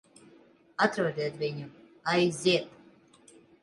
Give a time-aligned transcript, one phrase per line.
[0.85, 1.71] Atrodiet viņu.
[2.17, 3.35] Aiziet!